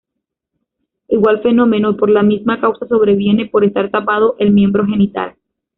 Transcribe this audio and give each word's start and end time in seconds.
Igual 1.09 1.43
fenómeno 1.43 1.91
y 1.91 1.93
por 1.93 2.09
la 2.09 2.23
misma 2.23 2.59
causa 2.59 2.87
sobreviene 2.87 3.45
por 3.45 3.63
estar 3.63 3.91
tapado 3.91 4.35
el 4.39 4.51
miembro 4.51 4.83
genital. 4.87 5.35